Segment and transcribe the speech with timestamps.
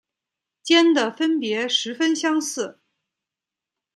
[0.63, 2.79] 间的分别十分相似。